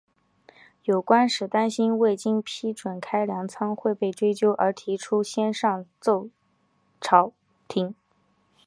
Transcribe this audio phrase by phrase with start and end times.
[0.85, 6.27] 有官吏担心未经批准开粮仓会被追究而提出先上奏
[6.99, 7.31] 朝
[7.67, 7.93] 廷。